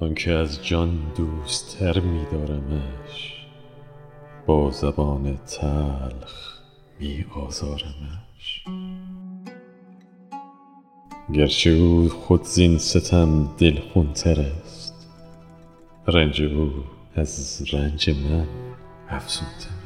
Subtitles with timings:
[0.00, 3.46] آنکه از جان دوستتر میدارمش
[4.46, 6.58] با زبان تلخ
[7.00, 8.64] می آزارمش
[11.34, 15.08] گرچه او خود زین ستم دلخونتر است
[16.06, 16.72] رنج او
[17.14, 18.46] از رنج من
[19.08, 19.79] افزونتر.